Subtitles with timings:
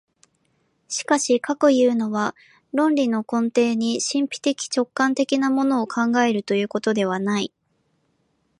[0.87, 2.35] しかしかくいうのは、
[2.73, 7.53] 論理の根底に神秘的直観的なものを考えるということではない。